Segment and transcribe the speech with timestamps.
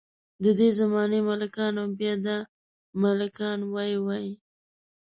[0.43, 2.37] ددې زمانې ملکان او بیا دا
[3.03, 4.27] ملکان وۍ وۍ.